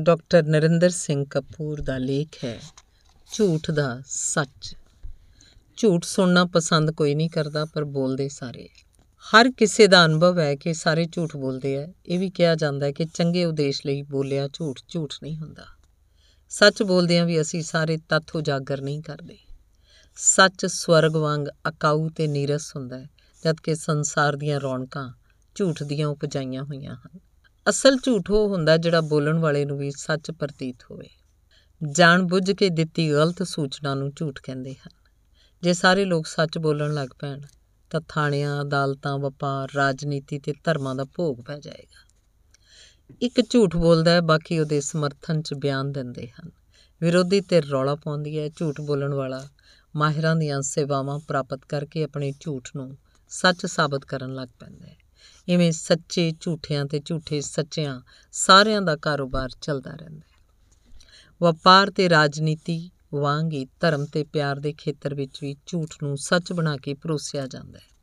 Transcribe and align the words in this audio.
Doctor 0.00 0.42
Narinder 0.42 0.90
Singh 0.90 1.24
Kapoor 1.30 1.80
ਦਾ 1.80 1.98
ਲੇਖ 1.98 2.44
ਹੈ, 2.44 2.60
ਝੂਠ 3.32 3.70
ਦਾ 3.70 4.02
ਸੱਚ। 4.06 4.74
ਝੂਠ 5.76 6.04
ਸੁਣਨਾ 6.04 6.44
ਪਸੰਦ 6.44 6.90
ਕੋਈ 6.90 7.14
ਨਹੀਂ 7.14 7.30
ਕਰਦਾ, 7.30 7.64
ਪਰ 7.64 7.84
ਬੋਲਦੇ 7.84 8.28
ਸਾਰੇ। 8.28 8.68
ਹਰ 9.24 9.50
ਕਿਸੇ 9.50 9.86
ਦਾ 9.86 10.04
ਅਨੁਭਵ 10.04 10.38
ਹੈ 10.38 10.54
ਕਿ 10.54 10.74
ਸਾਰੇ 10.74 11.04
ਝੂਠ 11.12 11.36
ਬੋਲਦੇ 11.36 11.84
ਆ। 11.84 11.88
ਇਹ 12.06 12.18
ਵੀ 12.18 12.30
ਕਿਹਾ 12.30 12.54
ਜਾਂਦਾ 12.54 12.86
ਹੈ 12.86 12.92
ਕਿ 12.92 13.04
ਚੰਗੇ 13.04 13.44
ਉਦੇਸ਼ 13.44 13.82
ਲਈ 13.86 14.02
ਬੋਲਿਆ 14.02 14.48
ਝੂਠ 14.52 14.80
ਝੂਠ 14.88 15.14
ਨਹੀਂ 15.22 15.36
ਹੁੰਦਾ। 15.36 15.64
ਸੱਚ 16.48 16.82
ਬੋਲਦਿਆਂ 16.82 17.26
ਵੀ 17.26 17.40
ਅਸੀਂ 17.40 17.62
ਸਾਰੇ 17.62 17.98
ਤੱਥ 18.08 18.36
ਉਜਾਗਰ 18.36 18.80
ਨਹੀਂ 18.80 19.02
ਕਰਦੇ। 19.02 19.38
ਸੱਚ 20.16 20.66
ਸਵਰਗ 20.66 21.16
ਵਾਂਗ 21.16 21.46
ਅਕਾਊ 21.68 22.08
ਤੇ 22.08 22.26
ਨੀਰਸ 22.26 22.76
ਹੁੰਦਾ 22.76 22.98
ਹੈ, 22.98 23.08
ਜਦਕਿ 23.44 23.74
ਸੰਸਾਰ 23.74 24.36
ਦੀਆਂ 24.36 24.60
ਰੌਣਕਾਂ 24.60 25.12
ਝੂਠ 25.54 25.82
ਦੀਆਂ 25.82 26.08
ਉਪਜਾਈਆਂ 26.08 26.62
ਹੋਈਆਂ 26.62 26.94
ਹਨ। 26.94 27.27
ਅਸਲ 27.68 27.96
ਝੂਠ 27.96 28.30
ਉਹ 28.30 28.48
ਹੁੰਦਾ 28.48 28.76
ਜਿਹੜਾ 28.76 29.00
ਬੋਲਣ 29.00 29.38
ਵਾਲੇ 29.38 29.64
ਨੂੰ 29.64 29.78
ਵੀ 29.78 29.90
ਸੱਚ 29.90 30.30
ਪ੍ਰਤੀਤ 30.30 30.76
ਹੋਵੇ। 30.90 31.08
ਜਾਣ 31.92 32.22
ਬੁੱਝ 32.22 32.52
ਕੇ 32.52 32.68
ਦਿੱਤੀ 32.68 33.12
ਗਲਤ 33.12 33.42
ਸੂਚਨਾ 33.42 33.94
ਨੂੰ 33.94 34.12
ਝੂਠ 34.16 34.40
ਕਹਿੰਦੇ 34.42 34.74
ਹਨ। 34.74 35.10
ਜੇ 35.62 35.72
ਸਾਰੇ 35.72 36.04
ਲੋਕ 36.04 36.26
ਸੱਚ 36.26 36.58
ਬੋਲਣ 36.58 36.94
ਲੱਗ 36.94 37.08
ਪੈਣ, 37.18 37.40
ਤਾਂ 37.90 38.00
ਥਾਣਿਆਂ, 38.08 38.62
ਅਦਾਲਤਾਂ, 38.62 39.18
ਵਪਾਰ, 39.18 39.68
ਰਾਜਨੀਤੀ 39.74 40.38
ਤੇ 40.38 40.54
ਧਰਮਾਂ 40.64 40.94
ਦਾ 40.94 41.04
ਭੋਗ 41.04 41.40
ਪੈ 41.40 41.58
ਜਾਏਗਾ। 41.58 42.08
ਇੱਕ 43.22 43.50
ਝੂਠ 43.50 43.76
ਬੋਲਦਾ 43.76 44.10
ਹੈ, 44.10 44.20
ਬਾਕੀ 44.20 44.58
ਉਹਦੇ 44.58 44.80
ਸਮਰਥਨ 44.80 45.42
'ਚ 45.42 45.54
ਬਿਆਨ 45.54 45.92
ਦਿੰਦੇ 45.92 46.28
ਹਨ। 46.28 46.50
ਵਿਰੋਧੀ 47.00 47.40
ਤੇ 47.40 47.60
ਰੌਲਾ 47.60 47.94
ਪਾਉਂਦੀ 47.94 48.38
ਹੈ, 48.38 48.48
ਝੂਠ 48.48 48.80
ਬੋਲਣ 48.80 49.14
ਵਾਲਾ 49.14 49.48
ਮਾਹਿਰਾਂ 49.96 50.36
ਦੀਆਂ 50.36 50.62
ਸੇਵਾਵਾਂ 50.62 51.18
ਪ੍ਰਾਪਤ 51.18 51.60
ਕਰਕੇ 51.68 52.04
ਆਪਣੇ 52.04 52.32
ਝੂਠ 52.40 52.68
ਨੂੰ 52.76 52.98
ਸੱਚ 53.28 53.66
ਸਾਬਤ 53.66 54.04
ਕਰਨ 54.04 54.34
ਲੱਗ 54.34 54.48
ਪੈਂਦਾ 54.60 54.86
ਹੈ। 54.86 55.07
ਇਵੇਂ 55.48 55.72
ਸੱਚੇ 55.72 56.32
ਝੂਠਿਆਂ 56.40 56.84
ਤੇ 56.84 57.00
ਝੂਠੇ 57.04 57.40
ਸੱਚਿਆਂ 57.40 58.00
ਸਾਰਿਆਂ 58.32 58.82
ਦਾ 58.82 58.96
ਕਾਰੋਬਾਰ 58.96 59.48
ਚੱਲਦਾ 59.60 59.90
ਰਹਿੰਦਾ 59.90 60.18
ਹੈ। 60.18 60.38
ਵਪਾਰ 61.42 61.90
ਤੇ 61.90 62.08
ਰਾਜਨੀਤੀ 62.08 62.90
ਵਾਂਗ 63.14 63.52
ਹੀ 63.52 63.66
ਧਰਮ 63.80 64.06
ਤੇ 64.06 64.24
ਪਿਆਰ 64.24 64.60
ਦੇ 64.60 64.72
ਖੇਤਰ 64.72 65.14
ਵਿੱਚ 65.14 65.38
ਵੀ 65.42 65.56
ਝੂਠ 65.66 65.94
ਨੂੰ 66.02 66.16
ਸੱਚ 66.16 66.52
ਬਣਾ 66.52 66.76
ਕੇ 66.76 66.94
ਪਰੋਸਿਆ 66.94 67.46
ਜਾਂਦਾ 67.46 67.78
ਹੈ। 67.78 67.98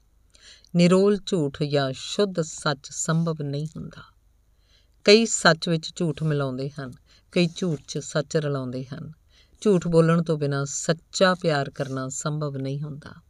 ਨਿਰੋਲ 0.75 1.17
ਝੂਠ 1.25 1.63
ਜਾਂ 1.63 1.91
ਸ਼ੁੱਧ 1.93 2.41
ਸੱਚ 2.41 2.87
ਸੰਭਵ 2.91 3.35
ਨਹੀਂ 3.41 3.67
ਹੁੰਦਾ। 3.67 4.15
ਕਈ 5.03 5.25
ਸੱਚ 5.25 5.69
ਵਿੱਚ 5.69 5.91
ਝੂਠ 5.95 6.23
ਮਿਲਾਉਂਦੇ 6.23 6.69
ਹਨ, 6.69 6.91
ਕਈ 7.31 7.47
ਝੂਠ 7.55 7.79
'ਚ 7.87 7.97
ਸੱਚ 7.97 8.37
ਰਲਾਉਂਦੇ 8.37 8.85
ਹਨ। 8.85 9.13
ਝੂਠ 9.61 9.87
ਬੋਲਣ 9.87 10.23
ਤੋਂ 10.23 10.37
ਬਿਨਾ 10.37 10.65
ਸੱਚਾ 10.65 11.35
ਪਿਆਰ 11.35 11.69
ਕਰਨਾ 11.69 12.09
ਸੰਭਵ 12.09 12.57
ਨਹੀਂ 12.57 12.81
ਹੁੰਦਾ। 12.81 13.21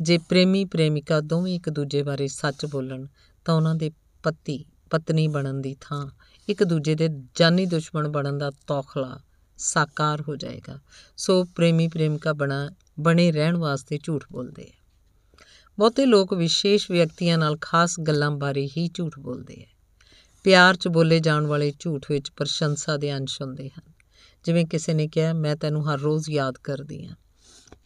ਜੇ 0.00 0.18
ਪ੍ਰੇਮੀ 0.18 0.64
ਪ੍ਰੇਮਿਕਾ 0.64 1.20
ਦੋਵੇਂ 1.20 1.54
ਇੱਕ 1.54 1.70
ਦੂਜੇ 1.70 2.02
ਬਾਰੇ 2.02 2.28
ਸੱਚ 2.28 2.66
ਬੋਲਣ, 2.66 3.06
ਤਾਂ 3.44 3.54
ਉਹਨਾਂ 3.54 3.74
ਦੇ 3.74 3.90
ਪਤੀ, 4.22 4.64
ਪਤਨੀ 4.90 5.28
ਬਣਨ 5.28 5.60
ਦੀ 5.60 5.76
ਥਾਂ, 5.80 6.10
ਇੱਕ 6.48 6.64
ਦੂਜੇ 6.64 6.94
ਦੇ 6.94 7.08
ਜਾਨੀ 7.34 7.66
ਦੁਸ਼ਮਣ 7.66 8.08
ਬਣਨ 8.08 8.38
ਦਾ 8.38 8.50
ਤੌਖਲਾ 8.50 9.20
ਸਾਕਾਰ 9.56 10.24
ਹੋ 10.28 10.36
ਜਾਏਗਾ। 10.36 10.78
ਸੋ 11.16 11.44
ਪ੍ਰੇਮੀ 11.44 11.88
ਪ੍ਰੇਮਿਕਾ 11.88 12.32
ਬਣਾ, 12.32 12.70
ਬਣੇ 13.00 13.32
ਰਹਿਣ 13.32 13.56
ਵਾਸਤੇ 13.56 13.98
ਝੂਠ 14.02 14.24
ਬੋਲਦੇ 14.32 14.62
ਆ। 14.62 14.82
ਬਹੁਤੇ 15.78 16.06
ਲੋਕ 16.06 16.34
ਵਿਸ਼ੇਸ਼ 16.34 16.90
ਵਿਅਕਤੀਆਂ 16.90 17.38
ਨਾਲ 17.38 17.58
ਖਾਸ 17.60 18.00
ਗੱਲਾਂ 18.00 18.30
ਬਾਰੇ 18.30 18.66
ਹੀ 18.66 18.90
ਝੂਠ 18.94 19.18
ਬੋਲਦੇ 19.18 19.66
ਆ। 19.70 19.76
ਪਿਆਰ 20.44 20.76
'ਚ 20.76 20.88
ਬੋਲੇ 20.88 21.20
ਜਾਣ 21.20 21.46
ਵਾਲੇ 21.46 21.72
ਝੂਠ 21.78 22.06
ਵਿੱਚ 22.10 22.30
ਪ੍ਰਸ਼ੰਸਾ 22.30 22.96
ਦੇ 22.96 23.16
ਅੰਸ਼ 23.16 23.42
ਹੁੰਦੇ 23.42 23.68
ਹਨ। 23.68 23.92
ਜਿਵੇਂ 24.44 24.66
ਕਿਸੇ 24.66 24.94
ਨੇ 24.94 25.08
ਕਿਹਾ, 25.08 25.32
ਮੈਂ 25.32 25.56
ਤੈਨੂੰ 25.56 25.94
ਹਰ 25.94 25.98
ਰੋਜ਼ 25.98 26.30
ਯਾਦ 26.30 26.58
ਕਰਦੀ 26.58 27.06
ਹਾਂ 27.06 27.16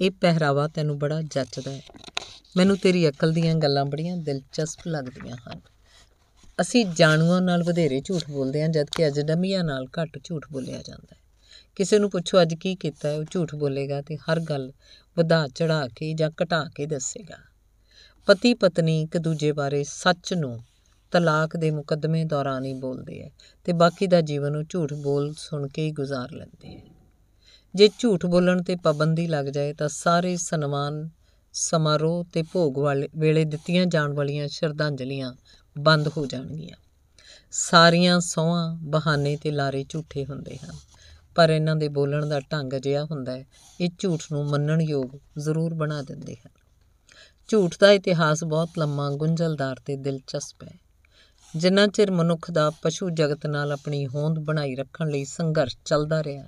ਇਹ 0.01 0.11
ਪਹਿਰਾਵਾ 0.11 0.69
ਤੈਨੂੰ 0.69 0.99
ਬੜਾ 0.99 1.23
ਜੱਚਦਾ 1.23 1.71
ਹੈ। 1.71 1.83
ਮੈਨੂੰ 2.57 2.79
ਤੇਰੀ 2.79 3.09
ਅਕਲ 3.09 3.33
ਦੀਆਂ 3.33 3.55
ਗੱਲਾਂ 3.55 3.85
ਬੜੀਆਂ 3.85 4.17
ਦਿਲਚਸਪ 4.17 4.81
ਲੱਗਦੀਆਂ 4.87 5.37
ਹਨ। 5.37 5.61
ਅਸੀਂ 6.61 6.87
ਜਾਣੂਆਂ 6.87 7.41
ਨਾਲ 7.41 7.63
ਵਧੇਰੇ 7.63 8.01
ਝੂਠ 8.01 8.31
ਬੋਲਦੇ 8.31 8.63
ਹਾਂ, 8.63 8.69
ਜਦਕਿ 8.69 9.07
ਅਜਨਬੀਆਂ 9.07 9.65
ਨਾਲ 9.65 9.85
ਘੱਟ 9.85 10.19
ਝੂਠ 10.25 10.47
ਬੋਲਿਆ 10.53 10.83
ਜਾਂਦਾ 10.83 11.17
ਹੈ। 11.17 11.19
ਕਿਸੇ 11.75 11.99
ਨੂੰ 11.99 12.11
ਪੁੱਛੋ 12.11 12.43
ਅੱਜ 12.43 12.55
ਕੀ 12.55 12.75
ਕੀਤਾ 12.75 13.09
ਹੈ, 13.09 13.15
ਉਹ 13.15 13.25
ਝੂਠ 13.31 13.55
ਬੋਲੇਗਾ 13.55 14.03
ਤੇ 14.03 14.17
ਹਰ 14.17 14.41
ਗੱਲ 14.41 14.73
ਵਧਾ 15.19 15.49
ਚੜਾ 15.49 15.89
ਕੇ 15.97 16.15
ਜਾਂ 16.15 16.31
ਘਟਾ 16.43 16.65
ਕੇ 16.75 16.87
ਦੱਸੇਗਾ। 16.87 17.37
ਪਤੀ 18.27 18.55
ਪਤਨੀ 18.55 19.03
ਇੱਕ 19.03 19.19
ਦੂਜੇ 19.19 19.53
ਬਾਰੇ 19.53 19.85
ਸੱਚ 19.85 20.35
ਨੂੰ 20.35 20.61
ਤਲਾਕ 21.11 21.57
ਦੇ 21.57 21.71
ਮੁਕੱਦਮੇ 21.71 22.25
ਦੌਰਾਨ 22.25 22.65
ਹੀ 22.65 22.75
ਬੋਲਦੇ 22.75 23.23
ਹੈ 23.23 23.31
ਤੇ 23.65 23.73
ਬਾਕੀ 23.73 24.07
ਦਾ 24.07 24.21
ਜੀਵਨ 24.21 24.57
ਉਹ 24.57 24.63
ਝੂਠ 24.69 24.93
ਬੋਲ 24.95 25.35
ਸੁਣ 25.39 25.69
ਕੇ 25.69 25.83
ਹੀ 25.83 25.91
ਗੁਜ਼ਾਰ 25.91 26.33
ਲੈਂਦੇ 26.33 26.77
ਹੈ। 26.77 26.96
ਜੇ 27.77 27.91
ਝੂਠ 27.99 28.27
ਬੋਲਣ 28.27 28.63
ਤੇ 28.63 28.77
ਪਾਬੰਦੀ 28.77 29.27
ਲੱਗ 29.27 29.47
ਜਾਏ 29.47 29.73
ਤਾਂ 29.73 29.89
ਸਾਰੇ 29.89 30.37
ਸਨਮਾਨ, 30.37 31.09
ਸਮਾਰੋਹ 31.53 32.25
ਤੇ 32.33 32.43
ਭੋਗ 32.43 32.79
ਵਾਲੇ 32.79 33.09
ਵੇਲੇ 33.17 33.45
ਦਿੱਤੀਆਂ 33.45 33.87
ਜਾਣ 33.87 34.13
ਵਾਲੀਆਂ 34.13 34.49
ਸ਼ਰਧਾਂਜਲੀਆਂ 34.49 35.35
ਬੰਦ 35.79 36.09
ਹੋ 36.09 36.27
ਜਾਣਗੀਆਂ। 36.27 36.77
ਸਾਰੀਆਂ 37.51 38.21
ਸੌਹਾਂ 38.21 38.77
ਬਹਾਨੇ 38.83 39.37
ਤੇ 39.37 39.51
ਲਾਰੇ 39.51 39.85
ਝੂਠੇ 39.89 40.25
ਹੁੰਦੇ 40.25 40.57
ਹਨ। 40.57 40.75
ਪਰ 41.35 41.51
ਇਹਨਾਂ 41.51 41.77
ਦੇ 41.77 41.89
ਬੋਲਣ 41.89 42.27
ਦਾ 42.27 42.41
ਢੰਗ 42.41 42.73
ਅਜਿਹਾ 42.77 43.05
ਹੁੰਦਾ 43.05 43.33
ਹੈ, 43.33 43.45
ਇਹ 43.81 43.91
ਝੂਠ 43.99 44.23
ਨੂੰ 44.33 44.47
ਮੰਨਣ 44.47 44.81
ਯੋਗ 44.81 45.19
ਜ਼ਰੂਰ 45.39 45.75
ਬਣਾ 45.75 46.03
ਦਿੰਦੇ 46.03 46.35
ਹਨ। 46.35 46.51
ਝੂਠ 47.49 47.75
ਦਾ 47.81 47.91
ਇਤਿਹਾਸ 47.91 48.45
ਬਹੁਤ 48.45 48.69
ਲੰਮਾ, 48.79 49.11
ਗੁੰਝਲਦਾਰ 49.11 49.77
ਤੇ 49.85 49.97
ਦਿਲਚਸਪ 49.97 50.63
ਹੈ। 50.63 50.79
ਜਿੰਨਾ 51.57 51.87
ਚਿਰ 51.87 52.11
ਮਨੁੱਖ 52.11 52.51
ਦਾ 52.51 52.71
ਪਸ਼ੂ 52.71 53.11
ਜਗਤ 53.11 53.47
ਨਾਲ 53.47 53.73
ਆਪਣੀ 53.73 54.07
ਹੋਂਦ 54.07 54.39
ਬਣਾਈ 54.39 54.75
ਰੱਖਣ 54.75 55.09
ਲਈ 55.09 55.25
ਸੰਘਰਸ਼ 55.25 55.77
ਚੱਲਦਾ 55.85 56.25
ਰਿਹਾ 56.25 56.45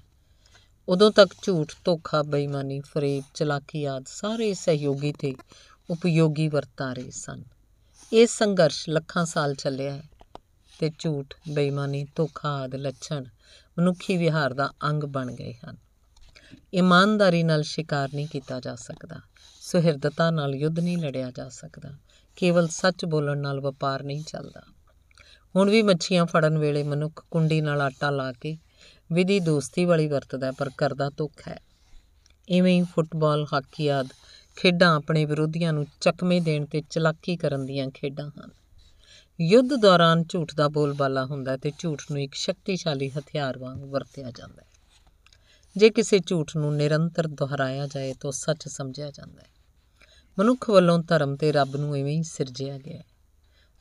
ਉਦੋਂ 0.88 1.10
ਤੱਕ 1.10 1.34
ਝੂਠ, 1.42 1.72
ਧੋਖਾ, 1.84 2.22
ਬੇਈਮਾਨੀ, 2.22 2.80
ਫਰੇਬ, 2.80 3.24
ਚਲਾਕੀ 3.34 3.84
ਆਦ 3.84 4.04
ਸਾਰੇ 4.06 4.54
ਸਹਿਯੋਗੀ 4.54 5.12
ਤੇ 5.12 5.34
ਉਪਯੋਗੀ 5.90 6.48
ਵਰਤਾਰੇ 6.48 7.10
ਸਨ। 7.10 7.42
ਇਹ 8.12 8.26
ਸੰਘਰਸ਼ 8.26 8.88
ਲੱਖਾਂ 8.88 9.24
ਸਾਲ 9.26 9.54
ਚੱਲਿਆ 9.54 9.92
ਹੈ 9.92 10.02
ਤੇ 10.80 10.90
ਝੂਠ, 10.98 11.34
ਬੇਈਮਾਨੀ, 11.48 12.06
ਧੋਖਾ 12.16 12.48
ਆਦ 12.48 12.74
ਲੱਛਣ 12.74 13.24
ਮਨੁੱਖੀ 13.78 14.16
ਵਿਹਾਰ 14.16 14.54
ਦਾ 14.54 14.70
ਅੰਗ 14.84 15.04
ਬਣ 15.04 15.32
ਗਏ 15.32 15.52
ਹਨ। 15.52 15.76
ਇਮਾਨਦਾਰੀ 16.74 17.42
ਨਾਲ 17.42 17.62
ਸ਼ਿਕਾਰ 17.62 18.08
ਨਹੀਂ 18.14 18.26
ਕੀਤਾ 18.26 18.60
ਜਾ 18.60 18.74
ਸਕਦਾ, 18.74 19.20
ਸੁਹਿਰਦਤਾ 19.60 20.30
ਨਾਲ 20.30 20.54
ਯੁੱਧ 20.54 20.80
ਨਹੀਂ 20.80 20.98
ਲੜਿਆ 20.98 21.30
ਜਾ 21.30 21.48
ਸਕਦਾ, 21.48 21.90
ਕੇਵਲ 22.36 22.68
ਸੱਚ 22.68 23.04
ਬੋਲਣ 23.04 23.38
ਨਾਲ 23.38 23.60
ਵਪਾਰ 23.60 24.02
ਨਹੀਂ 24.02 24.24
ਚੱਲਦਾ। 24.24 24.62
ਹੁਣ 25.56 25.70
ਵੀ 25.70 25.82
ਮੱਛੀਆਂ 25.82 26.26
ਫੜਨ 26.26 26.58
ਵੇਲੇ 26.58 26.82
ਮਨੁੱਖ 26.82 27.24
ਕੁੰਡੀ 27.30 27.60
ਨਾਲ 27.60 27.80
ਆਟਾ 27.80 28.10
ਲਾ 28.10 28.32
ਕੇ 28.32 28.58
ਵਿਧੀ 29.12 29.40
ਦੋਸਤੀ 29.40 29.84
ਵਾਲੀ 29.84 30.06
ਵਰਤਦਾ 30.06 30.52
ਪਰ 30.52 30.70
ਕਰਦਾ 30.78 31.10
ਧੋਖਾ 31.10 31.50
ਹੈ। 31.50 31.60
ਇਵੇਂ 32.48 32.80
ਹੀ 32.80 32.86
ਫੁੱਟਬਾਲ, 32.94 33.46
ਹਾਕੀ 33.52 33.88
ਆਦ 33.88 34.08
ਖੇਡਾਂ 34.56 34.96
ਆਪਣੇ 34.96 35.24
ਵਿਰੋਧੀਆਂ 35.24 35.72
ਨੂੰ 35.72 35.86
ਚੱਕਮੇ 36.00 36.40
ਦੇਣ 36.40 36.66
ਤੇ 36.66 36.82
ਚਲਾਕੀ 36.90 37.36
ਕਰਨ 37.36 37.66
ਦੀਆਂ 37.66 37.88
ਖੇਡਾਂ 37.90 38.28
ਹਨ। 38.28 38.50
ਯੁੱਧ 39.40 39.74
ਦੌਰਾਨ 39.74 40.24
ਝੂਠ 40.24 40.54
ਦਾ 40.54 40.68
ਬੋਲਬਾਲਾ 40.68 41.24
ਹੁੰਦਾ 41.24 41.56
ਤੇ 41.56 41.72
ਝੂਠ 41.78 42.02
ਨੂੰ 42.10 42.20
ਇੱਕ 42.20 42.34
ਸ਼ਕਤੀਸ਼ਾਲੀ 42.34 43.10
ਹਥਿਆਰ 43.10 43.58
ਵਾਂਗ 43.58 43.78
ਵਰਤਿਆ 43.78 44.30
ਜਾਂਦਾ 44.30 44.62
ਹੈ। 44.62 44.68
ਜੇ 45.76 45.90
ਕਿਸੇ 45.90 46.18
ਝੂਠ 46.18 46.56
ਨੂੰ 46.56 46.76
ਨਿਰੰਤਰ 46.76 47.26
ਦੁਹਰਾਇਆ 47.26 47.86
ਜਾਏ 47.86 48.14
ਤਾਂ 48.20 48.32
ਸੱਚ 48.32 48.68
ਸਮਝਿਆ 48.68 49.10
ਜਾਂਦਾ 49.10 49.40
ਹੈ। 49.40 49.48
ਮਨੁੱਖ 50.38 50.70
ਵੱਲੋਂ 50.70 50.98
ਧਰਮ 50.98 51.36
ਤੇ 51.36 51.52
ਰੱਬ 51.52 51.76
ਨੂੰ 51.76 51.96
ਐਵੇਂ 51.96 52.16
ਹੀ 52.16 52.22
ਸਿਰਜਿਆ 52.22 52.78
ਗਿਆ 52.78 52.98
ਹੈ। 52.98 53.17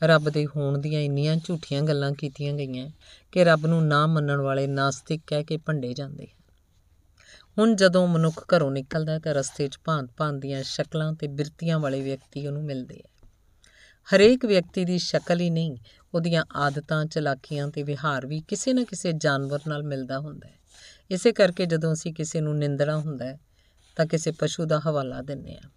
ਰੱਬ 0.03 0.29
ਦੇ 0.29 0.45
ਹੋਣ 0.45 0.77
ਦੀਆਂ 0.77 1.01
ਇੰਨੀਆਂ 1.01 1.35
ਝੂਠੀਆਂ 1.35 1.81
ਗੱਲਾਂ 1.81 2.11
ਕੀਤੀਆਂ 2.11 2.53
ਗਈਆਂ 2.53 2.89
ਕਿ 3.31 3.43
ਰੱਬ 3.43 3.65
ਨੂੰ 3.65 3.87
ਨਾ 3.87 4.07
ਮੰਨਣ 4.07 4.41
ਵਾਲੇ 4.41 4.67
ਨਾਸਤਿਕ 4.67 5.21
ਕਹਿ 5.27 5.43
ਕੇ 5.43 5.57
ਭੰਡੇ 5.57 5.93
ਜਾਂਦੇ 5.93 6.25
ਹਨ। 6.25 6.37
ਹੁਣ 7.57 7.75
ਜਦੋਂ 7.75 8.07
ਮਨੁੱਖ 8.07 8.45
ਘਰੋਂ 8.55 8.71
ਨਿਕਲਦਾ 8.71 9.19
ਤਾਂ 9.19 9.33
ਰਸਤੇ 9.33 9.67
'ਚ 9.67 9.77
ਭਾਂਤ-ਭਾਂਤ 9.83 10.35
ਦੀਆਂ 10.35 10.63
ਸ਼ਕਲਾਂ 10.63 11.13
ਤੇ 11.13 11.27
ਬਿਰਤੀਆਂ 11.27 11.79
ਵਾਲੇ 11.79 12.01
ਵਿਅਕਤੀ 12.01 12.47
ਉਹਨੂੰ 12.47 12.63
ਮਿਲਦੇ 12.63 13.01
ਆ। 13.07 13.27
ਹਰੇਕ 14.15 14.45
ਵਿਅਕਤੀ 14.45 14.85
ਦੀ 14.85 14.97
ਸ਼ਕਲ 14.97 15.39
ਹੀ 15.39 15.49
ਨਹੀਂ, 15.49 15.77
ਉਹਦੀਆਂ 16.13 16.45
ਆਦਤਾਂ, 16.55 17.05
ਚਲਾਕੀਆਂ 17.05 17.67
ਤੇ 17.67 17.83
ਵਿਹਾਰ 17.83 18.27
ਵੀ 18.27 18.41
ਕਿਸੇ 18.47 18.73
ਨਾ 18.73 18.83
ਕਿਸੇ 18.83 19.11
ਜਾਨਵਰ 19.11 19.59
ਨਾਲ 19.67 19.83
ਮਿਲਦਾ 19.83 20.19
ਹੁੰਦਾ 20.19 20.47
ਹੈ। 20.47 20.57
ਇਸੇ 21.11 21.31
ਕਰਕੇ 21.31 21.65
ਜਦੋਂ 21.65 21.93
ਅਸੀਂ 21.93 22.13
ਕਿਸੇ 22.13 22.41
ਨੂੰ 22.41 22.57
ਨਿੰਦਣਾ 22.57 22.97
ਹੁੰਦਾ 22.97 23.25
ਹੈ 23.25 23.39
ਤਾਂ 23.95 24.05
ਕਿਸੇ 24.05 24.31
ਪਸ਼ੂ 24.31 24.65
ਦਾ 24.65 24.81
ਹਵਾਲਾ 24.87 25.21
ਦਿੰਨੇ 25.21 25.55
ਆ 25.55 25.69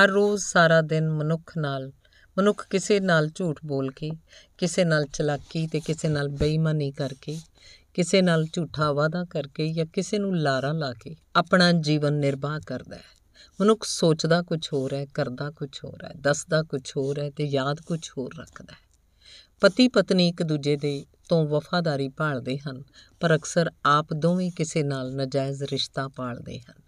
ਹਰ 0.00 0.08
ਰੋਜ਼ 0.08 0.44
ਸਾਰਾ 0.44 0.80
ਦਿਨ 0.80 1.10
ਮਨੁੱਖ 1.10 1.58
ਨਾਲ 1.58 1.92
ਮਨੁੱਖ 2.38 2.66
ਕਿਸੇ 2.70 3.00
ਨਾਲ 3.00 3.30
ਝੂਠ 3.34 3.56
ਬੋਲ 3.64 3.90
ਕੇ, 3.90 4.10
ਕਿਸੇ 4.58 4.84
ਨਾਲ 4.84 5.04
ਚਲਾਕੀ 5.04 5.66
ਤੇ 5.66 5.80
ਕਿਸੇ 5.80 6.08
ਨਾਲ 6.08 6.28
ਬੇਈਮਾਨੀ 6.28 6.90
ਕਰਕੇ, 6.90 7.38
ਕਿਸੇ 7.94 8.22
ਨਾਲ 8.22 8.46
ਝੂਠਾ 8.52 8.92
ਵਾਅਦਾ 8.92 9.24
ਕਰਕੇ 9.24 9.72
ਜਾਂ 9.72 9.86
ਕਿਸੇ 9.86 10.18
ਨੂੰ 10.18 10.36
ਲਾਰਾ 10.36 10.72
ਲਾ 10.72 10.92
ਕੇ 10.92 11.16
ਆਪਣਾ 11.36 11.72
ਜੀਵਨ 11.72 12.12
ਨਿਰਵਾਹ 12.12 12.60
ਕਰਦਾ 12.66 12.96
ਹੈ। 12.96 13.02
ਮਨੁੱਖ 13.60 13.84
ਸੋਚਦਾ 13.84 14.42
ਕੁਝ 14.42 14.68
ਹੋਰ 14.72 14.94
ਹੈ, 14.94 15.06
ਕਰਦਾ 15.06 15.50
ਕੁਝ 15.50 15.78
ਹੋਰ 15.84 16.04
ਹੈ, 16.04 16.10
ਦੱਸਦਾ 16.16 16.62
ਕੁਝ 16.62 16.92
ਹੋਰ 16.96 17.20
ਹੈ 17.20 17.30
ਤੇ 17.30 17.44
ਯਾਦ 17.44 17.80
ਕੁਝ 17.80 18.10
ਹੋਰ 18.18 18.30
ਰੱਖਦਾ 18.38 18.72
ਹੈ। 18.72 18.88
ਪਤੀ 19.60 19.88
ਪਤਨੀ 19.88 20.28
ਇੱਕ 20.28 20.42
ਦੂਜੇ 20.42 20.76
ਦੇ 20.76 21.06
ਤੋਂ 21.28 21.46
ਵਫਾਦਾਰੀ 21.46 22.08
ਭਾਲਦੇ 22.08 22.58
ਹਨ, 22.58 22.82
ਪਰ 23.20 23.36
ਅਕਸਰ 23.36 23.70
ਆਪ 23.84 24.14
ਦੋਵੇਂ 24.14 24.50
ਕਿਸੇ 24.50 24.82
ਨਾਲ 24.82 25.14
ਨਜਾਇਜ਼ 25.14 25.62
ਰਿਸ਼ਤਾ 25.62 26.08
ਪਾਲਦੇ 26.08 26.58
ਹਨ। 26.58 26.87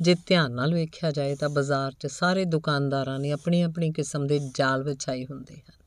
ਜੇ 0.00 0.14
ਧਿਆਨ 0.26 0.52
ਨਾਲ 0.52 0.74
ਵੇਖਿਆ 0.74 1.10
ਜਾਏ 1.10 1.36
ਤਾਂ 1.36 1.48
ਬਾਜ਼ਾਰ 1.48 1.92
'ਚ 1.92 2.06
ਸਾਰੇ 2.06 2.44
ਦੁਕਾਨਦਾਰਾਂ 2.44 3.18
ਨੇ 3.18 3.32
ਆਪਣੀ 3.32 3.62
ਆਪਣੀ 3.62 3.92
ਕਿਸਮ 3.92 4.26
ਦੇ 4.26 4.40
ਜਾਲ 4.54 4.82
ਵਿਛਾਏ 4.82 5.24
ਹੁੰਦੇ 5.24 5.54
ਹਨ। 5.54 5.84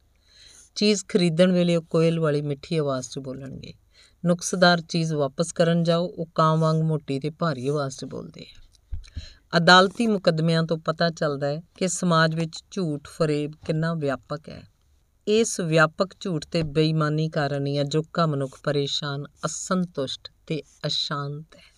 ਚੀਜ਼ 0.76 1.06
ਖਰੀਦਣ 1.08 1.52
ਵੇਲੇ 1.52 1.76
ਉਹ 1.76 1.84
ਕੋਇਲ 1.84 2.20
ਵਾਲੀ 2.20 2.42
ਮਿੱਠੀ 2.42 2.78
ਆਵਾਜ਼ 2.78 3.10
'ਚ 3.10 3.20
ਬੋਲਣਗੇ। 3.20 3.74
ਨੁਕਸਦਾਰ 4.26 4.82
ਚੀਜ਼ 4.82 5.14
ਵਾਪਸ 5.14 5.52
ਕਰਨ 5.52 5.84
ਜਾਓ, 5.84 6.06
ਉਹ 6.06 6.26
ਕਾਂ 6.36 6.58
ਵਾਂਗ 6.58 6.82
ਮੋਟੀ 6.82 7.20
ਤੇ 7.20 7.30
ਭਾਰੀ 7.30 7.68
ਆਵਾਜ਼ 7.68 7.98
'ਚ 7.98 8.06
ਬੋਲਦੇ 8.06 8.42
ਆ। 8.42 8.98
ਅਦਾਲਤੀ 9.58 10.08
ਮੁਕੱਦਮਿਆਂ 10.08 10.64
ਤੋਂ 10.64 10.78
ਪਤਾ 10.78 11.10
ਚੱਲਦਾ 11.10 11.48
ਹੈ 11.48 11.62
ਕਿ 11.78 11.88
ਸਮਾਜ 11.88 12.36
ਵਿੱਚ 12.36 12.64
ਝੂਠ, 12.72 13.08
ਫਰੇਬ 13.08 13.54
ਕਿੰਨਾ 13.66 13.94
ਵਿਆਪਕ 13.94 14.50
ਹੈ। 14.50 14.64
ਇਸ 15.28 15.60
ਵਿਆਪਕ 15.60 16.10
ਝੂਠ 16.20 16.46
ਤੇ 16.46 16.64
ਬੇਈਮਾਨੀ 16.64 17.30
ਕਾਰਨ 17.30 17.68
ਹੀ 17.68 17.82
ਅਜੋਕਾ 17.82 18.26
ਮਨੁੱਖ 18.26 18.60
ਪਰੇਸ਼ਾਨ, 18.64 19.24
ਅਸੰਤੁਸ਼ਟ 19.46 20.32
ਤੇ 20.48 20.62
ਅਸ਼ਾਂਤ 20.88 21.56
ਹੈ। 21.56 21.72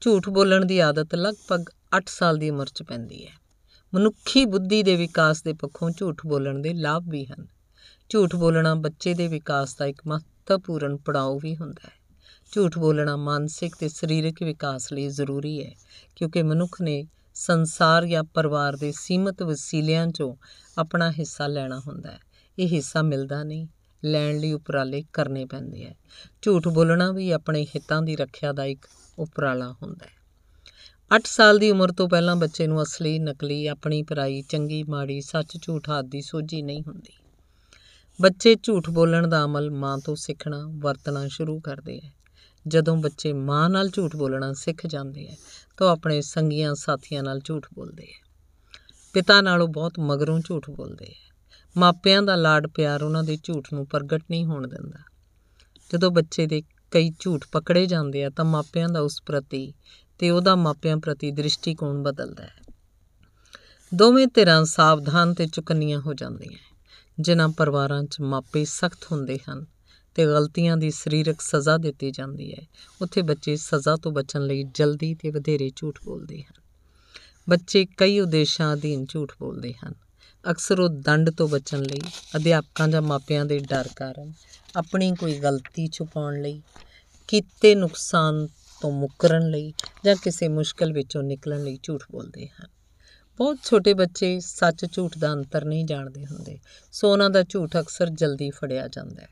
ਝੂਠ 0.00 0.28
ਬੋਲਣ 0.28 0.64
ਦੀ 0.64 0.78
ਆਦਤ 0.78 1.14
ਲਗਭਗ 1.14 1.64
8 1.92 2.02
ਸਾਲ 2.06 2.36
ਦੀ 2.36 2.50
ਉਮਰ 2.50 2.66
'ਚ 2.66 2.82
ਪੈਂਦੀ 2.82 3.26
ਹੈ। 3.26 3.32
ਮਨੁੱਖੀ 3.94 4.44
ਬੁੱਧੀ 4.44 4.82
ਦੇ 4.82 4.96
ਵਿਕਾਸ 4.96 5.42
ਦੇ 5.42 5.52
ਪੱਖੋਂ 5.52 5.90
ਝੂਠ 5.90 6.26
ਬੋਲਣ 6.26 6.58
ਦੇ 6.58 6.74
ਲਾਭ 6.74 7.04
ਵੀ 7.08 7.26
ਹਨ। 7.26 7.46
ਝੂਠ 8.08 8.36
ਬੋਲਣਾ 8.36 8.74
ਬੱਚੇ 8.74 9.14
ਦੇ 9.14 9.28
ਵਿਕਾਸ 9.28 9.74
ਦਾ 9.74 9.86
ਇੱਕ 9.86 10.02
ਮਹੱਤਵਪੂਰਨ 10.06 10.96
ਪੜਾਅ 10.96 11.38
ਵੀ 11.42 11.56
ਹੁੰਦਾ 11.56 11.88
ਹੈ। 11.88 11.94
ਝੂਠ 12.52 12.78
ਬੋਲਣਾ 12.78 13.16
ਮਾਨਸਿਕ 13.16 13.76
ਤੇ 13.76 13.88
ਸਰੀਰਕ 13.88 14.42
ਵਿਕਾਸ 14.42 14.92
ਲਈ 14.92 15.08
ਜ਼ਰੂਰੀ 15.08 15.64
ਹੈ, 15.64 15.72
ਕਿਉਂਕਿ 16.16 16.42
ਮਨੁੱਖ 16.42 16.82
ਨੇ 16.82 17.06
ਸੰਸਾਰ 17.34 18.06
ਜਾਂ 18.06 18.24
ਪਰਿਵਾਰ 18.24 18.76
ਦੇ 18.76 18.92
ਸੀਮਤ 18.96 19.42
ਵਸੀਲਿਆਂ 19.42 20.06
'ਚੋਂ 20.06 20.36
ਆਪਣਾ 20.78 21.10
ਹਿੱਸਾ 21.10 21.46
ਲੈਣਾ 21.46 21.80
ਹੁੰਦਾ 21.80 22.10
ਹੈ। 22.10 22.18
ਇਹ 22.58 22.68
ਹਿੱਸਾ 22.68 23.02
ਮਿਲਦਾ 23.02 23.44
ਨਹੀਂ, 23.44 23.66
ਲੈਣ 24.04 24.38
ਲਈ 24.38 24.52
ਉਪਰਾਲੇ 24.52 25.04
ਕਰਨੇ 25.12 25.44
ਪੈਂਦੇ 25.44 25.84
ਹੈ। 25.84 25.94
ਝੂਠ 26.42 26.68
ਬੋਲਣਾ 26.68 27.12
ਵੀ 27.12 27.30
ਆਪਣੇ 27.30 27.64
ਹਿੱਤਾਂ 27.64 28.02
ਦੀ 28.02 28.16
ਰੱਖਿਆ 28.16 28.52
ਦਾ 28.52 28.64
ਇੱਕ 28.64 28.86
ਉਪਰਾਲਾ 29.18 29.72
ਹੁੰਦਾ 29.72 30.06
ਹੈ। 30.06 30.25
8 31.14 31.18
ਸਾਲ 31.24 31.58
ਦੀ 31.58 31.70
ਉਮਰ 31.70 31.92
ਤੋਂ 31.92 32.08
ਪਹਿਲਾਂ 32.08 32.36
ਬੱਚੇ 32.36 32.66
ਨੂੰ 32.66 32.82
ਅਸਲੀ, 32.82 33.18
ਨਕਲੀ, 33.18 33.66
ਆਪਣੀ 33.66 34.02
ਪਰਾਈ, 34.02 34.42
ਚੰਗੀ, 34.42 34.82
ਮਾੜੀ, 34.82 35.20
ਸੱਚ, 35.20 35.58
ਝੂਠ 35.62 35.90
ਆਦਿ 35.90 36.08
ਦੀ 36.08 36.22
ਸੋਝੀ 36.22 36.62
ਨਹੀਂ 36.62 36.82
ਹੁੰਦੀ। 36.82 37.12
ਬੱਚੇ 38.20 38.56
ਝੂਠ 38.62 38.90
ਬੋਲਣ 38.90 39.28
ਦਾ 39.28 39.44
ਅਮਲ 39.44 39.70
ਮਾਂ 39.70 39.98
ਤੋਂ 39.98 40.16
ਸਿੱਖਣਾ, 40.16 40.66
ਵਰਤਣਾ 40.68 41.28
ਸ਼ੁਰੂ 41.28 41.60
ਕਰਦੇ 41.60 42.00
ਹੈ 42.04 42.12
ਜਦੋਂ 42.68 42.96
ਬੱਚੇ 42.96 43.32
ਮਾਂ 43.32 43.70
ਨਾਲ 43.70 43.88
ਝੂਠ 43.88 44.16
ਬੋਲਣਾ 44.16 44.52
ਸਿੱਖ 44.52 44.86
ਜਾਂਦੇ 44.86 45.28
ਹੈ 45.28 45.36
ਤਾਂ 45.76 45.90
ਆਪਣੇ 45.90 46.20
ਸੰਗੀਆਂ 46.20 46.74
ਸਾਥੀਆਂ 46.74 47.22
ਨਾਲ 47.22 47.40
ਝੂਠ 47.44 47.66
ਬੋਲਦੇ 47.74 48.06
ਹੈ 48.06 48.26
ਪਿਤਾ 49.12 49.40
ਨਾਲੋਂ 49.40 49.68
ਬਹੁਤ 49.68 49.92
ਮਗਰੋਂ 49.98 50.40
ਝੂਠ 50.40 50.70
ਬੋਲਦੇ 50.70 51.06
ਹੈ 51.06 51.34
ਮਾਪਿਆਂ 51.76 52.22
ਦਾ 52.22 52.36
ਲਾਡ 52.36 52.66
ਪਿਆਰ 52.66 53.02
ਉਹਨਾਂ 53.02 53.24
ਦੇ 53.24 53.38
ਝੂਠ 53.42 53.68
ਨੂੰ 53.72 53.86
ਪ੍ਰਗਟ 53.86 54.22
ਨਹੀਂ 54.30 54.44
ਹੋਣ 54.44 54.68
ਦਿੰਦਾ। 54.68 54.98
ਜਦੋਂ 55.92 56.10
ਬੱਚੇ 56.10 56.46
ਦੇ 56.46 56.62
ਕਈ 56.90 57.10
ਝੂਠ 57.20 57.44
ਪਕੜੇ 57.52 57.86
ਜਾਂਦੇ 57.86 58.24
ਆ, 58.24 58.30
ਤਾਂ 58.30 58.44
ਮਾਪਿਆਂ 58.44 58.88
ਦਾ 58.88 59.00
ਉਸ 59.00 59.22
ਪ੍ਰਤੀ 59.26 59.74
ਤੇ 60.18 60.30
ਉਹਦਾ 60.30 60.56
ਮਾਪਿਆਂ 60.56 60.96
ਪ੍ਰਤੀ 60.96 61.30
ਦ੍ਰਿਸ਼ਟੀਕੋਣ 61.30 62.02
ਬਦਲਦਾ 62.02 62.42
ਹੈ। 62.42 62.62
ਦੋਵੇਂ 63.94 64.26
ਧਿਰਾਂ 64.26 64.64
ਸਾਵਧਾਨ 64.64 65.34
ਤੇ 65.34 65.46
ਚੁਕੰਨੀਆਂ 65.46 66.00
ਹੋ 66.00 66.14
ਜਾਂਦੀਆਂ 66.14 66.58
ਜਿਨ੍ਹਾਂ 67.20 67.48
ਪਰਿਵਾਰਾਂ 67.48 68.04
'ਚ 68.04 68.20
ਮਾਪੇ 68.20 68.64
ਸਖਤ 68.64 69.12
ਹੁੰਦੇ 69.12 69.38
ਹਨ 69.50 69.66
ਤੇ 70.14 70.26
ਗਲਤੀਆਂ 70.26 70.76
ਦੀ 70.76 70.90
ਸਰੀਰਕ 70.90 71.40
ਸਜ਼ਾ 71.40 71.76
ਦਿੱਤੀ 71.76 72.10
ਜਾਂਦੀ 72.10 72.52
ਹੈ। 72.52 72.66
ਉੱਥੇ 73.02 73.22
ਬੱਚੇ 73.22 73.56
ਸਜ਼ਾ 73.56 73.96
ਤੋਂ 73.96 74.12
ਬਚਣ 74.12 74.40
ਲਈ 74.40 74.62
ਜਲਦੀ 74.62 75.14
ਤੇ 75.14 75.30
ਵਧੇਰੇ 75.30 75.70
ਝੂਠ 75.76 75.98
ਬੋਲਦੇ 76.04 76.42
ਹਨ। 76.42 76.62
ਬੱਚੇ 77.48 77.86
ਕਈ 77.96 78.20
ਉਦੇਸ਼ਾਂ 78.20 78.74
ਅਧੀਨ 78.74 79.06
ਝੂਠ 79.08 79.32
ਬੋਲਦੇ 79.40 79.74
ਹਨ। 79.84 79.94
ਅਕਸਰ 80.50 80.80
ਉਹ 80.80 80.88
ਦੰਡ 80.88 81.30
ਤੋਂ 81.30 81.48
ਬਚਣ 81.48 81.82
ਲਈ, 81.82 82.00
ਅਧਿਆਪਕਾਂ 82.36 82.88
ਜਾਂ 82.88 83.02
ਮਾਪਿਆਂ 83.02 83.44
ਦੇ 83.44 83.58
ਡਰ 83.58 83.88
ਕਾਰਨ 83.96 84.32
ਆਪਣੀ 84.76 85.14
ਕੋਈ 85.14 85.38
ਗਲਤੀ 85.38 85.88
ਛੁਪਾਉਣ 85.88 86.42
ਲਈ 86.42 86.62
ਕੀਤੇ 87.28 87.74
ਨੁਕਸਾਨ 87.74 88.48
ਤੋਂ 88.80 88.92
ਮੁਕਰਨ 88.92 89.50
ਲਈ 89.50 89.72
ਜਾਂ 90.04 90.16
ਕਿਸੇ 90.16 90.48
ਮੁਸ਼ਕਲ 90.48 90.92
ਵਿੱਚੋਂ 90.92 91.22
ਨਿਕਲਣ 91.22 91.64
ਲਈ 91.64 91.78
ਝੂਠ 91.82 92.02
ਬੋਲਦੇ 92.10 92.46
ਹਨ। 92.46 92.68
ਬਹੁਤ 93.38 93.58
ਛੋਟੇ 93.64 93.94
ਬੱਚੇ 93.94 94.40
ਸੱਚ 94.40 94.86
ਝੂਠ 94.92 95.18
ਦਾ 95.18 95.32
ਅੰਤਰ 95.32 95.64
ਨਹੀਂ 95.64 95.84
ਜਾਣਦੇ 95.84 96.26
ਹੁੰਦੇ। 96.26 96.58
ਸੋ 96.92 97.12
ਉਹਨਾਂ 97.12 97.30
ਦਾ 97.30 97.42
ਝੂਠ 97.42 97.76
ਅਕਸਰ 97.80 98.10
ਜਲਦੀ 98.10 98.50
ਫੜਿਆ 98.50 98.88
ਜਾਂਦਾ 98.88 99.22
ਹੈ। 99.22 99.28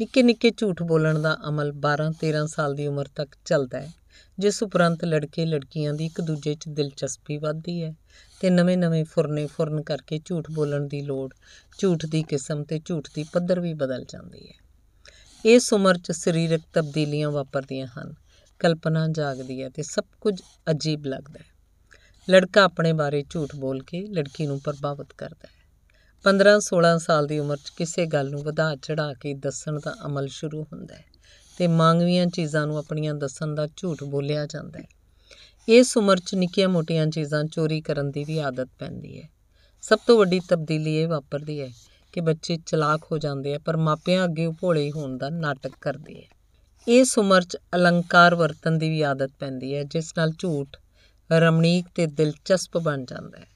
ਨਿੱਕੇ 0.00 0.22
ਨਿੱਕੇ 0.22 0.50
ਝੂਠ 0.50 0.82
ਬੋਲਣ 0.82 1.18
ਦਾ 1.18 1.38
ਅਮਲ 1.48 1.72
12-13 1.72 2.46
ਸਾਲ 2.46 2.74
ਦੀ 2.74 2.86
ਉਮਰ 2.86 3.08
ਤੱਕ 3.16 3.36
ਚੱਲਦਾ 3.44 3.80
ਹੈ, 3.80 3.92
ਜਿਸ 4.38 4.62
ਉਪਰੰਤ 4.62 5.04
ਲੜਕੇ 5.04 5.46
ਲੜਕੀਆਂ 5.46 5.94
ਦੀ 5.94 6.06
ਇੱਕ 6.06 6.20
ਦੂਜੇ 6.20 6.54
'ਚ 6.54 6.68
ਦਿਲਚਸਪੀ 6.68 7.36
ਵੱਧਦੀ 7.36 7.82
ਹੈ 7.82 7.94
ਤੇ 8.40 8.50
ਨਵੇਂ-ਨਵੇਂ 8.50 9.04
ਫੁਰਨੇ 9.04 9.46
ਫੁਰਨ 9.46 9.82
ਕਰਕੇ 9.82 10.20
ਝੂਠ 10.24 10.50
ਬੋਲਣ 10.50 10.86
ਦੀ 10.86 11.00
ਲੋੜ, 11.00 11.34
ਝੂਠ 11.78 12.06
ਦੀ 12.06 12.22
ਕਿਸਮ 12.22 12.64
ਤੇ 12.64 12.80
ਝੂਠ 12.84 13.08
ਦੀ 13.14 13.24
ਪੱਧਰ 13.32 13.60
ਵੀ 13.60 13.74
ਬਦਲ 13.74 14.04
ਜਾਂਦੀ 14.04 14.48
ਹੈ। 14.48 14.54
ਇਸ 15.44 15.72
ਉਮਰ 15.72 15.98
'ਚ 15.98 16.12
ਸਰੀਰਕ 16.12 16.60
ਤਬਦੀਲੀਆਂ 16.74 17.30
ਵਾਪਰਦੀਆਂ 17.30 17.86
ਹਨ। 17.86 18.21
ਕਲਪਨਾ 18.62 19.08
ਜਾਗਦੀ 19.08 19.62
ਹੈ 19.62 19.68
ਤੇ 19.68 19.82
ਸਭ 19.82 20.04
ਕੁਝ 20.20 20.34
ਅਜੀਬ 20.70 21.06
ਲੱਗਦਾ 21.06 21.40
ਹੈ। 21.40 21.44
ਲੜਕਾ 22.30 22.62
ਆਪਣੇ 22.62 22.92
ਬਾਰੇ 22.92 23.24
ਝੂਠ 23.30 23.56
ਬੋਲ 23.56 23.82
ਕੇ 23.82 24.06
ਲੜਕੀ 24.06 24.46
ਨੂੰ 24.46 24.60
ਪ੍ਰਭਾਵਿਤ 24.60 25.12
ਕਰਦਾ 25.18 25.48
ਹੈ। 25.48 25.62
15-16 26.24 26.98
ਸਾਲ 26.98 27.26
ਦੀ 27.26 27.38
ਉਮਰ 27.38 27.56
'ਚ 27.56 27.70
ਕਿਸੇ 27.76 28.06
ਗੱਲ 28.06 28.30
ਨੂੰ 28.30 28.42
ਵਧਾ 28.42 28.76
ਚੜਾ 28.76 29.12
ਕੇ 29.14 29.34
ਦੱਸਣ 29.34 29.78
ਦਾ 29.78 29.94
ਅਮਲ 30.06 30.26
ਸ਼ੁਰੂ 30.26 30.62
ਹੁੰਦਾ 30.62 30.94
ਹੈ 30.94 31.04
ਤੇ 31.58 31.66
ਮੰਗਵੀਆਂ 31.66 32.26
ਚੀਜ਼ਾਂ 32.26 32.66
ਨੂੰ 32.66 32.78
ਆਪਣੀਆਂ 32.78 33.14
ਦੱਸਣ 33.14 33.54
ਦਾ 33.54 33.68
ਝੂਠ 33.76 34.04
ਬੋਲਿਆ 34.04 34.46
ਜਾਂਦਾ 34.46 34.78
ਹੈ। 34.78 34.86
ਇਸ 35.68 35.96
ਉਮਰ 35.96 36.18
'ਚ 36.18 36.34
ਨਿੱਕੀਆਂ-ਮੋਟੀਆਂ 36.34 37.06
ਚੀਜ਼ਾਂ 37.06 37.44
ਚੋਰੀ 37.44 37.80
ਕਰਨ 37.80 38.10
ਦੀ 38.10 38.24
ਵੀ 38.24 38.38
ਆਦਤ 38.38 38.68
ਪੈਂਦੀ 38.78 39.22
ਹੈ। 39.22 39.28
ਸਭ 39.82 39.98
ਤੋਂ 40.06 40.18
ਵੱਡੀ 40.18 40.40
ਤਬਦੀਲੀ 40.48 40.96
ਇਹ 40.96 41.08
ਵਾਪਰਦੀ 41.08 41.60
ਹੈ 41.60 41.70
ਕਿ 42.12 42.20
ਬੱਚੇ 42.20 42.58
ਚਲਾਕ 42.66 43.00
ਹੋ 43.12 43.18
ਜਾਂਦੇ 43.18 43.54
ਆ 43.54 43.58
ਪਰ 43.58 43.76
ਮਾਪਿਆਂ 43.76 44.24
ਅੱਗੇ 44.24 44.46
ਉਹ 44.46 44.54
ਭੋਲੇ 44.60 44.90
ਹੋਣ 44.90 45.18
ਦਾ 45.18 45.30
ਨਾਟਕ 45.30 45.72
ਕਰਦੇ 45.80 46.22
ਆ। 46.22 46.31
ਇਸ 46.88 47.18
ਉਮਰ 47.18 47.42
'ਚ 47.42 47.56
ਅਲੰਕਾਰ 47.74 48.34
ਵਰਤਨ 48.34 48.78
ਦੀ 48.78 48.88
ਵੀ 48.88 49.02
ਆਦਤ 49.02 49.30
ਪੈਂਦੀ 49.38 49.74
ਹੈ, 49.74 49.82
ਜਿਸ 49.84 50.12
ਨਾਲ 50.18 50.30
ਝੂਠ 50.38 50.76
ਰਮਣੀਕ 51.32 51.86
ਤੇ 51.94 52.06
ਦਿਲਚਸਪ 52.06 52.78
ਬਣ 52.78 53.04
ਜਾਂਦਾ 53.04 53.38
ਹੈ। 53.38 53.46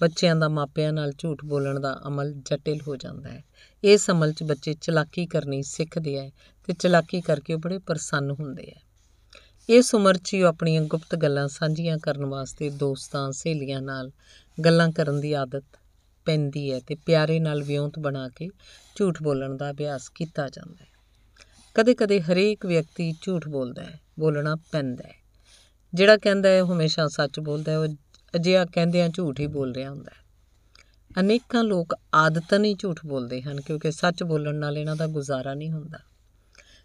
ਬੱਚਿਆਂ 0.00 0.36
ਦਾ 0.36 0.48
ਮਾਪਿਆਂ 0.48 0.92
ਨਾਲ 0.92 1.12
ਝੂਠ 1.18 1.44
ਬੋਲਣ 1.44 1.80
ਦਾ 1.80 2.00
ਅਮਲ 2.06 2.32
ਜਟਿਲ 2.32 2.80
ਹੋ 2.88 2.96
ਜਾਂਦਾ 2.96 3.30
ਹੈ। 3.30 3.42
ਇਸ 3.84 4.10
ਅਮਲ 4.10 4.32
'ਚ 4.32 4.42
ਬੱਚੇ 4.42 4.74
ਚਲਾਕੀ 4.74 5.26
ਕਰਨੀ 5.26 5.62
ਸਿੱਖਦੇ 5.62 6.18
ਆ 6.18 6.30
ਤੇ 6.66 6.72
ਚਲਾਕੀ 6.72 7.20
ਕਰਕੇ 7.20 7.54
ਉਹ 7.54 7.58
ਬੜੇ 7.58 7.78
ਪ੍ਰਸੰਨ 7.78 8.30
ਹੁੰਦੇ 8.30 8.72
ਆ। 8.76 8.80
ਇਸ 9.68 9.94
ਉਮਰ 9.94 10.16
'ਚ 10.16 10.34
ਹੀ 10.34 10.42
ਉਹ 10.42 10.48
ਆਪਣੀਆਂ 10.48 10.82
ਗੁਪਤ 10.82 11.16
ਗੱਲਾਂ 11.16 11.48
ਸਾਂਝੀਆਂ 11.48 11.98
ਕਰਨ 11.98 12.24
ਵਾਸਤੇ 12.24 12.70
ਦੋਸਤਾਂ, 12.70 13.32
ਸਹੇਲੀਆਂ 13.32 13.82
ਨਾਲ 13.82 14.10
ਗੱਲਾਂ 14.64 14.90
ਕਰਨ 14.92 15.20
ਦੀ 15.20 15.32
ਆਦਤ 15.32 15.64
ਪੈਂਦੀ 16.24 16.72
ਹੈ 16.72 16.80
ਤੇ 16.80 16.94
ਪਿਆਰੇ 16.94 17.40
ਨਾਲ 17.40 17.62
ਵਿਉਂਤ 17.62 17.98
ਬਣਾ 17.98 18.28
ਕੇ 18.28 18.48
ਝੂਠ 18.96 19.22
ਬੋਲਣ 19.22 19.56
ਦਾ 19.56 19.70
ਅਭਿਆਸ 19.70 20.08
ਕੀਤਾ 20.08 20.48
ਜਾਂਦਾ 20.48 20.84
ਹੈ। 20.84 20.99
ਕਦੇ-ਕਦੇ 21.74 22.20
ਹਰੇਕ 22.20 22.66
ਵਿਅਕਤੀ 22.66 23.14
ਝੂਠ 23.22 23.48
ਬੋਲਦਾ 23.48 23.82
ਹੈ, 23.82 24.00
ਬੋਲਣਾ 24.18 24.56
ਪੈਂਦਾ 24.72 25.08
ਹੈ। 25.08 25.14
ਜਿਹੜਾ 25.94 26.16
ਕਹਿੰਦਾ 26.16 26.48
ਹੈ, 26.48 26.62
ਉਹ 26.62 26.72
ਹਮੇਸ਼ਾ 26.72 27.08
ਸੱਚ 27.08 27.40
ਬੋਲਦਾ 27.40 27.72
ਹੈ, 27.72 27.78
ਉਹ 27.78 27.88
ਅਜਿਹਾ 28.36 28.64
ਕਹਿੰਦਿਆਂ 28.64 29.08
ਝੂਠ 29.08 29.40
ਹੀ 29.40 29.46
ਬੋਲ 29.46 29.74
ਰਿਹਾ 29.74 29.90
ਹੁੰਦਾ 29.90 30.10
ਹੈ। 30.14 30.20
ਅਨੇਕਾਂ 31.20 31.64
ਲੋਕ 31.64 31.94
ਆਦਤਨ 32.14 32.64
ਹੀ 32.64 32.74
ਝੂਠ 32.74 33.00
ਬੋਲਦੇ 33.06 33.42
ਹਨ, 33.42 33.60
ਕਿਉਂਕਿ 33.60 33.90
ਸੱਚ 33.90 34.22
ਬੋਲਣ 34.22 34.54
ਨਾਲ 34.54 34.78
ਇਹਨਾਂ 34.78 34.96
ਦਾ 34.96 35.06
ਗੁਜ਼ਾਰਾ 35.06 35.54
ਨਹੀਂ 35.54 35.70
ਹੁੰਦਾ। 35.70 35.98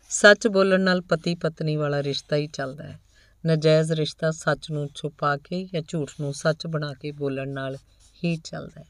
ਸੱਚ 0.09 0.47
ਬੋਲਣ 0.47 0.81
ਨਾਲ 0.81 1.01
ਪਤੀ 1.01 1.35
ਪਤਨੀ 1.35 1.75
ਵਾਲਾ 1.75 2.03
ਰਿਸ਼ਤਾ 2.03 2.35
ਹੀ 2.35 2.47
ਚੱਲਦਾ 2.47 2.83
ਹੈ। 2.83 2.99
ਨਜਾਇਜ਼ 3.47 3.91
ਰਿਸ਼ਤਾ 3.91 4.31
ਸੱਚ 4.31 4.71
ਨੂੰ 4.71 4.89
ਛੁਪਾ 4.95 5.37
ਕੇ 5.37 5.65
ਜਾਂ 5.73 5.81
ਝੂਠ 5.87 6.11
ਨੂੰ 6.19 6.33
ਸੱਚ 6.33 6.67
ਬਣਾ 6.67 6.93
ਕੇ 6.93 7.11
ਬੋਲਣ 7.11 7.49
ਨਾਲ 7.49 7.75
ਹੀ 8.23 8.37
ਚੱਲਦਾ 8.37 8.81
ਹੈ। 8.81 8.85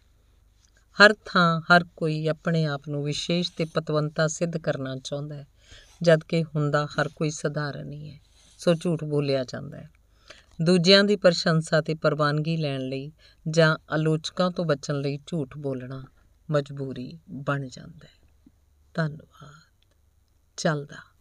ਹਰ 1.01 1.15
ਥਾਂ, 1.25 1.61
ਹਰ 1.61 1.85
ਕੋਈ 1.95 2.27
ਆਪਣੇ 2.27 2.65
ਆਪ 2.65 2.81
ਨੂੰ 2.89 3.03
ਵਿਸ਼ੇਸ਼ 3.03 3.51
ਤੇ 3.57 3.65
ਪਤਵੰਤਾ 3.65 4.27
ਸਿੱਧ 4.27 4.57
ਕਰਨਾ 4.57 4.95
ਚਾਹੁੰਦਾ 4.95 5.35
ਹੈ। 5.35 5.47
ਜਦਕਿ 6.01 6.43
ਹੁੰਦਾ 6.43 6.85
ਹਰ 6.85 7.09
ਕੋਈ 7.15 7.29
ਸਧਾਰਨ 7.29 7.93
ਹੀ 7.93 8.09
ਹੈ, 8.09 8.19
ਸੋ 8.57 8.73
ਝੂਠ 8.73 9.03
ਬੋਲਿਆ 9.03 9.43
ਜਾਂਦਾ 9.43 9.77
ਹੈ। 9.77 9.89
ਦੂਜਿਆਂ 10.61 11.03
ਦੀ 11.03 11.15
ਪ੍ਰਸ਼ੰਸਾ 11.15 11.81
ਤੇ 11.81 11.95
ਪ੍ਰਵਾਨਗੀ 11.95 12.57
ਲੈਣ 12.57 12.81
ਲਈ 12.81 13.11
ਜਾਂ 13.49 13.77
ਆਲੋਚਕਾਂ 13.89 14.51
ਤੋਂ 14.51 14.65
ਬਚਣ 14.65 14.95
ਲਈ 14.95 15.19
ਝੂਠ 15.27 15.57
ਬੋਲਣਾ 15.57 16.03
ਮਜਬੂਰੀ 16.51 17.19
ਬਣ 17.31 17.67
ਜਾਂਦਾ 17.67 18.07
ਹੈ। 18.07 18.51
ਧੰਨਵਾਦ। 18.93 19.85
ਚੱਲਦਾ। 20.57 21.14